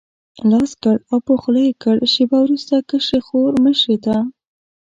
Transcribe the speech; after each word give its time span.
لاس 0.49 0.71
کړ 0.83 0.97
او 1.11 1.17
په 1.27 1.33
خوله 1.41 1.61
یې 1.67 1.73
کړ، 1.83 1.97
شېبه 2.13 2.37
وروسته 2.41 2.75
کشرې 2.89 3.19
خور 3.27 3.51
مشرې 3.65 3.97
ته. 4.05 4.15